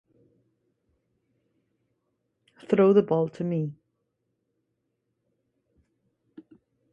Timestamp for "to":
3.29-3.43